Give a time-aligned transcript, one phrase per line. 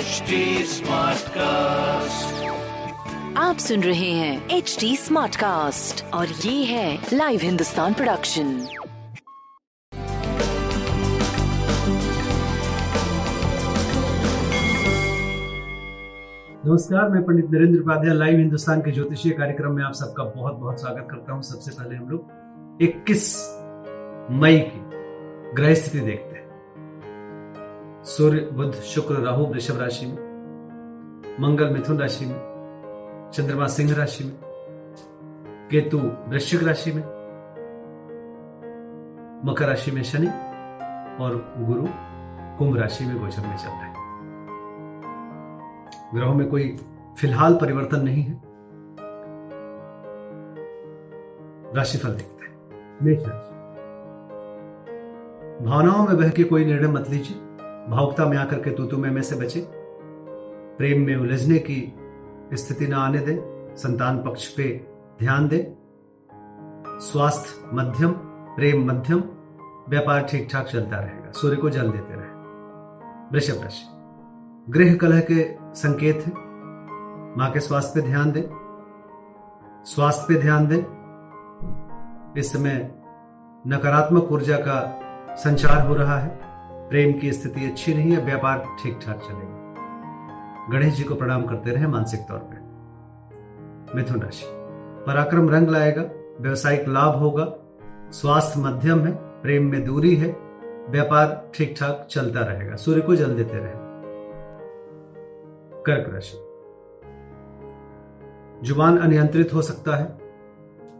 [0.00, 0.32] HD
[0.72, 2.38] Smartcast.
[3.38, 8.56] आप सुन रहे हैं एच डी स्मार्ट कास्ट और ये है लाइव हिंदुस्तान प्रोडक्शन
[16.66, 20.80] नमस्कार मैं पंडित नरेंद्र उपाध्याय लाइव हिंदुस्तान के ज्योतिषीय कार्यक्रम में आप सबका बहुत बहुत
[20.80, 23.28] स्वागत करता हूँ। सबसे पहले हम लोग 21
[24.42, 24.80] मई की
[25.56, 26.29] ग्रह स्थिति देखते हैं
[28.10, 30.14] सूर्य बुध शुक्र राहु वृषभ राशि में
[31.40, 34.34] मंगल मिथुन राशि में चंद्रमा सिंह राशि में
[35.70, 37.02] केतु वृश्चिक राशि में
[39.44, 40.26] मकर राशि में शनि
[41.24, 41.86] और गुरु
[42.58, 43.94] कुंभ राशि में गोचर में चल रहे हैं।
[46.14, 46.76] ग्रहों में कोई
[47.18, 48.40] फ़िलहाल परिवर्तन नहीं है।
[51.76, 53.54] राशिफल देखते हैं। मेष राशि।
[55.64, 57.49] भावनाओं में बह के कोई निर्णय मत लीजिए।
[57.88, 59.66] भावुकता में आकर के तूतु में से बचे।
[60.78, 61.94] प्रेम में उलझने की
[62.54, 64.86] स्थिति ना आने दे। संतान पक्ष पे
[65.18, 65.74] ध्यान दे।
[67.00, 68.10] स्वास्थ्य मध्यम,
[68.56, 69.22] प्रेम मध्यम,
[69.88, 72.30] व्यापार ठीक ठाक चलता रहेगा। सूर्य को जल देते रहे।
[73.32, 73.86] वृषभ राशि।
[74.72, 76.32] गृह कलह के संकेत है।
[77.38, 78.42] माँ के स्वास्थ्य पे ध्यान दें।
[79.84, 81.00] स्वास्थ्य पे ध्यान दें।
[82.38, 82.94] इस समय
[83.66, 85.00] नकारात्मक ऊर्जा का
[85.36, 86.49] संचार हो रहा है।
[86.90, 91.70] प्रेम की स्थिति अच्छी नहीं है, व्यापार ठीक ठाक चलेगा। गणेश जी को प्रणाम करते
[91.70, 94.46] रहे मानसिक तौर पर मिथुन राशि,
[95.06, 96.02] पराक्रम रंग लाएगा,
[96.40, 97.44] व्यवसायिक लाभ होगा,
[98.12, 100.30] स्वास्थ्य मध्यम है, प्रेम में दूरी है,
[100.90, 103.72] व्यापार ठीक ठाक चलता रहेगा, सूर्य को जल देते रहे।
[105.86, 106.36] कर्क राशि,
[108.66, 110.06] ज़ुबान अनियंत्रित हो सकता है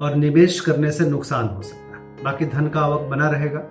[0.00, 3.62] और निवेश करने से नुकसान हो सकता है। बाकी धन का आवक बना रहेगा।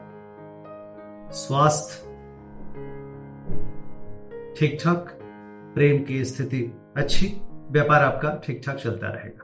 [1.35, 2.06] स्वास्थ्य
[4.59, 5.19] ठीक ठाक
[5.75, 7.41] प्रेम की स्थिति अच्छी?
[7.71, 9.43] व्यापार आपका ठीक ठाक चलता रहेगा।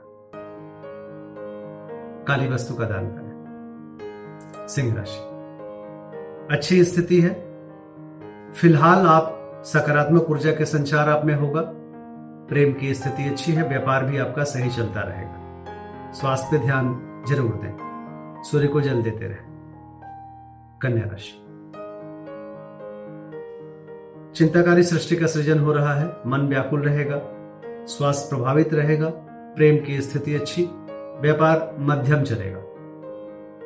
[2.24, 5.20] काली वस्तु का दान करें। सिंह राशि।
[6.56, 7.30] अच्छी स्थिति है।
[8.52, 11.60] फ़िलहाल आप सकारात्मक ऊर्जा के संचार आप में होगा।
[12.48, 17.54] प्रेम की स्थिति अच्छी है। व्यापार भी आपका सही चलता रहेगा। स्वास्थ्य पे ध्यान ज़रूर
[17.54, 19.38] दें। सूर्य को जल देते रहे।
[20.80, 21.43] कन्या राशि।
[24.34, 27.20] चिंताकारी सृष्टि का सृजन हो रहा है। मन व्याकुल रहेगा
[27.86, 29.10] स्वास्थ्य प्रभावित रहेगा,
[29.56, 30.68] प्रेम की स्थिति अच्छी,
[31.20, 32.58] व्यापार मध्यम चलेगा।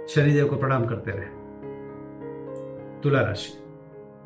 [0.08, 1.26] शनिदेव को प्रणाम करते रहे।
[3.00, 3.64] तुला राशि।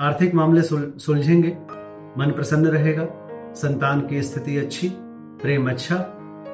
[0.01, 0.63] आर्थिक मामले
[0.99, 1.59] सुलझेंगे,
[2.19, 3.07] मन प्रसन्न रहेगा,
[3.55, 4.93] संतान की स्थिति अच्छी,
[5.43, 5.97] प्रेम अच्छा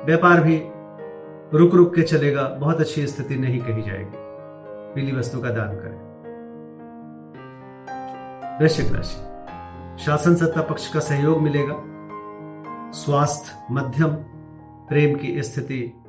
[0.04, 0.62] व्यापार भी
[1.58, 4.16] रुक रुक के चलेगा, बहुत अच्छी स्थिति नहीं कही जाएगी।
[4.94, 6.08] पीली वस्तु का दान करें।
[8.60, 9.27] वृश्चिक राशि।
[9.98, 11.74] शासन सत्ता पक्ष का सहयोग मिलेगा।
[12.90, 14.08] स्वास्थ्य, मध्यम,
[14.88, 16.02] प्रेम की स्थिति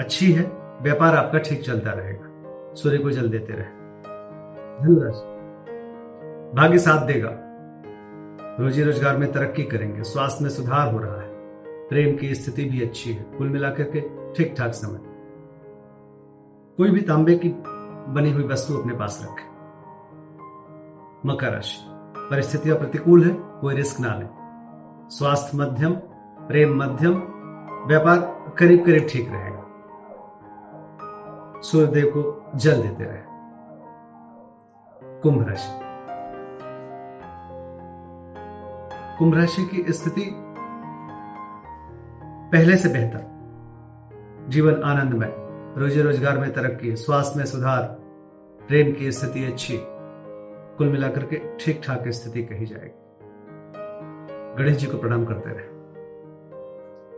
[0.00, 0.42] अच्छी है,
[0.82, 3.64] व्यापार आपका ठीक चलता रहेगा। सूर्य को जल देते रहे।
[6.52, 7.30] भाग्य साथ देगा।
[8.60, 11.28] रोजी रोज़गार में तरक्की करेंगे। स्वास्थ्य में सुधार हो रहा है।
[11.88, 14.00] प्रेम की स्थिति भी अच्छी है। कुल मिलाकर के
[14.34, 15.00] ठीक ठाक समय।
[16.76, 17.48] कोई भी तांबे की
[18.12, 19.46] बनी हुई वस्तु अपने पास रखें।
[21.26, 21.95] मकर राशि।
[22.30, 24.26] परिस्थितियाँ प्रतिकूल है, कोई रिस्क ना ले।
[25.16, 25.92] स्वास्थ्य मध्यम,
[26.48, 27.14] प्रेम मध्यम,
[27.86, 28.18] व्यापार
[28.58, 29.62] करीब करीब ठीक रहेगा।
[31.60, 33.22] सूर्यदेव को जल देते रहे।
[35.20, 35.80] कुंभ राशि।
[39.18, 40.30] कुंभ राशि की स्थिति
[42.52, 45.32] पहले से बेहतर। जीवन आनंदमय
[45.78, 47.82] रोजी रोज़गार में तरक्की, स्वास्थ्य में सुधार,
[48.68, 49.78] प्रेम की स्थिति अच्छी।
[50.78, 53.02] कुल मिलाकर के ठीक ठाक स्थिति कही जाएगी।
[54.58, 55.76] गणेश जी को प्रणाम करते रहे।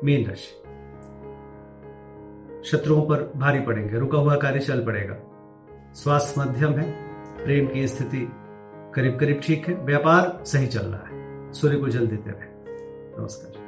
[0.05, 0.63] मीन राशि।
[2.65, 5.17] शत्रुओं पर भारी पड़ेंगे, रुका हुआ कार्य चल पड़ेगा।
[5.95, 6.93] स्वास्थ्य मध्यम है,
[7.45, 8.33] प्रेम की स्थिति
[8.95, 12.49] करीब करीब ठीक है, व्यापार सही चल रहा है। सूर्य को जल देते रहे।
[13.21, 13.68] नमस्कार।